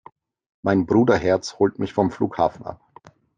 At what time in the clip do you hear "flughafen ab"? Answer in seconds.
2.09-2.81